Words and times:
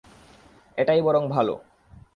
এটাই 0.77 1.01
বরং 1.01 1.23
ভালো। 1.29 1.55